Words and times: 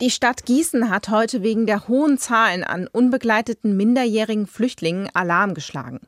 Die 0.00 0.10
Stadt 0.10 0.44
Gießen 0.44 0.90
hat 0.90 1.08
heute 1.08 1.44
wegen 1.44 1.66
der 1.66 1.86
hohen 1.86 2.18
Zahlen 2.18 2.64
an 2.64 2.88
unbegleiteten 2.88 3.76
minderjährigen 3.76 4.48
Flüchtlingen 4.48 5.08
Alarm 5.14 5.54
geschlagen. 5.54 6.00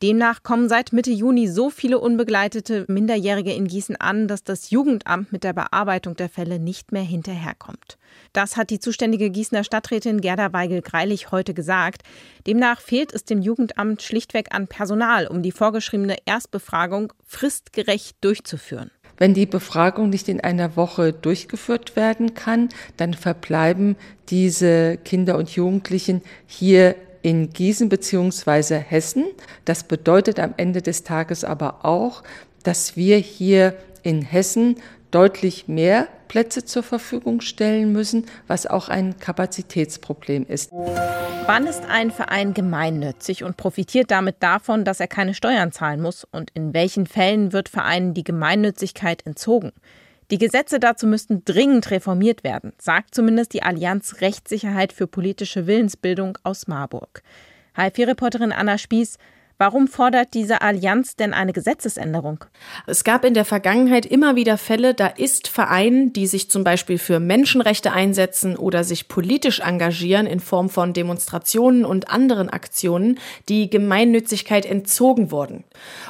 Demnach 0.00 0.44
kommen 0.44 0.68
seit 0.68 0.92
Mitte 0.92 1.10
Juni 1.10 1.48
so 1.48 1.68
viele 1.68 1.98
unbegleitete 1.98 2.84
Minderjährige 2.86 3.52
in 3.52 3.66
Gießen 3.66 3.96
an, 3.96 4.28
dass 4.28 4.44
das 4.44 4.70
Jugendamt 4.70 5.32
mit 5.32 5.42
der 5.42 5.54
Bearbeitung 5.54 6.14
der 6.14 6.28
Fälle 6.28 6.60
nicht 6.60 6.92
mehr 6.92 7.02
hinterherkommt. 7.02 7.98
Das 8.32 8.56
hat 8.56 8.70
die 8.70 8.78
zuständige 8.78 9.28
Gießener 9.28 9.64
Stadträtin 9.64 10.20
Gerda 10.20 10.52
Weigel-Greilich 10.52 11.32
heute 11.32 11.52
gesagt. 11.52 12.02
Demnach 12.46 12.80
fehlt 12.80 13.12
es 13.12 13.24
dem 13.24 13.42
Jugendamt 13.42 14.02
schlichtweg 14.02 14.54
an 14.54 14.68
Personal, 14.68 15.26
um 15.26 15.42
die 15.42 15.52
vorgeschriebene 15.52 16.16
Erstbefragung 16.26 17.12
fristgerecht 17.24 18.16
durchzuführen. 18.20 18.92
Wenn 19.18 19.34
die 19.34 19.46
Befragung 19.46 20.10
nicht 20.10 20.28
in 20.28 20.40
einer 20.40 20.76
Woche 20.76 21.12
durchgeführt 21.12 21.96
werden 21.96 22.34
kann, 22.34 22.68
dann 22.96 23.14
verbleiben 23.14 23.96
diese 24.28 24.96
Kinder 25.04 25.36
und 25.36 25.50
Jugendlichen 25.50 26.22
hier 26.46 26.96
in 27.22 27.50
Gießen 27.50 27.88
beziehungsweise 27.88 28.76
Hessen. 28.78 29.24
Das 29.64 29.84
bedeutet 29.84 30.40
am 30.40 30.54
Ende 30.56 30.82
des 30.82 31.04
Tages 31.04 31.44
aber 31.44 31.84
auch, 31.84 32.22
dass 32.62 32.96
wir 32.96 33.18
hier 33.18 33.74
in 34.02 34.22
Hessen 34.22 34.76
deutlich 35.12 35.68
mehr 35.68 36.08
Plätze 36.26 36.64
zur 36.64 36.82
Verfügung 36.82 37.40
stellen 37.40 37.92
müssen, 37.92 38.26
was 38.46 38.66
auch 38.66 38.88
ein 38.88 39.18
Kapazitätsproblem 39.18 40.46
ist. 40.46 40.72
Wann 40.72 41.66
ist 41.66 41.84
ein 41.84 42.10
Verein 42.10 42.54
gemeinnützig 42.54 43.44
und 43.44 43.56
profitiert 43.56 44.10
damit 44.10 44.36
davon, 44.40 44.84
dass 44.84 45.00
er 45.00 45.08
keine 45.08 45.34
Steuern 45.34 45.72
zahlen 45.72 46.00
muss? 46.00 46.24
Und 46.24 46.50
in 46.54 46.72
welchen 46.72 47.06
Fällen 47.06 47.52
wird 47.52 47.68
Vereinen 47.68 48.14
die 48.14 48.24
Gemeinnützigkeit 48.24 49.26
entzogen? 49.26 49.72
Die 50.30 50.38
Gesetze 50.38 50.80
dazu 50.80 51.06
müssten 51.06 51.44
dringend 51.44 51.90
reformiert 51.90 52.42
werden, 52.42 52.72
sagt 52.78 53.14
zumindest 53.14 53.52
die 53.52 53.62
Allianz 53.62 54.22
Rechtssicherheit 54.22 54.94
für 54.94 55.06
politische 55.06 55.66
Willensbildung 55.66 56.38
aus 56.42 56.66
Marburg. 56.66 57.22
HFI-Reporterin 57.76 58.52
Anna 58.52 58.78
Spieß, 58.78 59.18
Warum 59.62 59.86
fordert 59.86 60.34
diese 60.34 60.60
Allianz 60.60 61.14
denn 61.14 61.32
eine 61.32 61.52
Gesetzesänderung? 61.52 62.44
Es 62.88 63.04
gab 63.04 63.24
in 63.24 63.32
der 63.32 63.44
Vergangenheit 63.44 64.04
immer 64.04 64.34
wieder 64.34 64.58
Fälle, 64.58 64.92
da 64.92 65.06
ist 65.06 65.46
Vereinen, 65.46 66.12
die 66.12 66.26
sich 66.26 66.50
zum 66.50 66.64
Beispiel 66.64 66.98
für 66.98 67.20
Menschenrechte 67.20 67.92
einsetzen 67.92 68.56
oder 68.56 68.82
sich 68.82 69.06
politisch 69.06 69.60
engagieren 69.60 70.26
in 70.26 70.40
Form 70.40 70.68
von 70.68 70.92
Demonstrationen 70.94 71.84
und 71.84 72.10
anderen 72.10 72.50
Aktionen, 72.50 73.20
die 73.48 73.70
Gemeinnützigkeit 73.70 74.66
entzogen 74.66 75.30
wurden. 75.30 75.62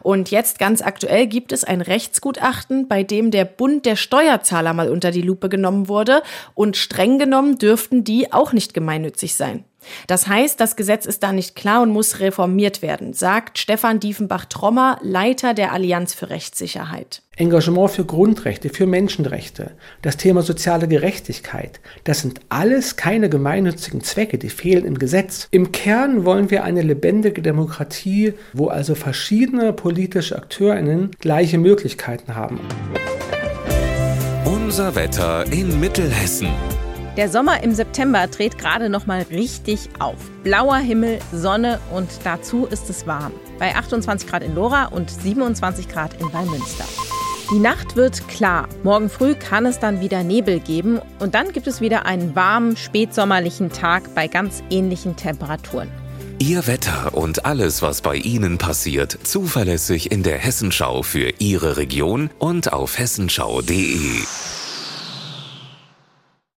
Und 0.00 0.30
jetzt 0.30 0.60
ganz 0.60 0.80
aktuell 0.80 1.26
gibt 1.26 1.50
es 1.50 1.64
ein 1.64 1.80
Rechtsgutachten, 1.80 2.86
bei 2.86 3.02
dem 3.02 3.32
der 3.32 3.46
Bund 3.46 3.84
der 3.84 3.96
Steuerzahler 3.96 4.74
mal 4.74 4.88
unter 4.88 5.10
die 5.10 5.22
Lupe 5.22 5.48
genommen 5.48 5.88
wurde 5.88 6.22
und 6.54 6.76
streng 6.76 7.18
genommen 7.18 7.58
dürften 7.58 8.04
die 8.04 8.32
auch 8.32 8.52
nicht 8.52 8.74
gemeinnützig 8.74 9.34
sein. 9.34 9.64
Das 10.06 10.26
heißt, 10.26 10.60
das 10.60 10.76
Gesetz 10.76 11.06
ist 11.06 11.22
da 11.22 11.32
nicht 11.32 11.54
klar 11.54 11.82
und 11.82 11.90
muss 11.90 12.20
reformiert 12.20 12.82
werden, 12.82 13.12
sagt 13.12 13.58
Stefan 13.58 14.00
Diefenbach-Trommer, 14.00 14.98
Leiter 15.02 15.54
der 15.54 15.72
Allianz 15.72 16.14
für 16.14 16.30
Rechtssicherheit. 16.30 17.22
Engagement 17.36 17.90
für 17.90 18.04
Grundrechte, 18.04 18.68
für 18.68 18.86
Menschenrechte, 18.86 19.70
das 20.02 20.18
Thema 20.18 20.42
soziale 20.42 20.88
Gerechtigkeit, 20.88 21.80
das 22.04 22.20
sind 22.20 22.40
alles 22.50 22.96
keine 22.96 23.30
gemeinnützigen 23.30 24.02
Zwecke, 24.02 24.36
die 24.36 24.50
fehlen 24.50 24.84
im 24.84 24.98
Gesetz. 24.98 25.48
Im 25.50 25.72
Kern 25.72 26.26
wollen 26.26 26.50
wir 26.50 26.64
eine 26.64 26.82
lebendige 26.82 27.40
Demokratie, 27.40 28.34
wo 28.52 28.68
also 28.68 28.94
verschiedene 28.94 29.72
politische 29.72 30.36
Akteurinnen 30.36 31.12
gleiche 31.18 31.56
Möglichkeiten 31.56 32.34
haben. 32.34 32.60
Unser 34.44 34.94
Wetter 34.94 35.50
in 35.50 35.80
Mittelhessen. 35.80 36.48
Der 37.16 37.28
Sommer 37.28 37.62
im 37.64 37.74
September 37.74 38.28
dreht 38.28 38.56
gerade 38.56 38.88
noch 38.88 39.06
mal 39.06 39.22
richtig 39.30 39.88
auf. 39.98 40.14
Blauer 40.44 40.76
Himmel, 40.76 41.18
Sonne 41.32 41.80
und 41.92 42.08
dazu 42.22 42.66
ist 42.66 42.88
es 42.88 43.04
warm. 43.06 43.32
Bei 43.58 43.74
28 43.74 44.28
Grad 44.28 44.44
in 44.44 44.54
Lora 44.54 44.86
und 44.86 45.10
27 45.10 45.88
Grad 45.88 46.14
in 46.20 46.32
Wallmünster. 46.32 46.84
Die 47.52 47.58
Nacht 47.58 47.96
wird 47.96 48.28
klar. 48.28 48.68
Morgen 48.84 49.10
früh 49.10 49.34
kann 49.34 49.66
es 49.66 49.80
dann 49.80 50.00
wieder 50.00 50.22
Nebel 50.22 50.60
geben 50.60 51.00
und 51.18 51.34
dann 51.34 51.50
gibt 51.50 51.66
es 51.66 51.80
wieder 51.80 52.06
einen 52.06 52.36
warmen, 52.36 52.76
spätsommerlichen 52.76 53.72
Tag 53.72 54.14
bei 54.14 54.28
ganz 54.28 54.62
ähnlichen 54.70 55.16
Temperaturen. 55.16 55.90
Ihr 56.38 56.68
Wetter 56.68 57.12
und 57.12 57.44
alles, 57.44 57.82
was 57.82 58.02
bei 58.02 58.14
Ihnen 58.14 58.56
passiert, 58.56 59.18
zuverlässig 59.24 60.12
in 60.12 60.22
der 60.22 60.38
Hessenschau 60.38 61.02
für 61.02 61.32
Ihre 61.40 61.76
Region 61.76 62.30
und 62.38 62.72
auf 62.72 62.98
hessenschau.de. 62.98 64.22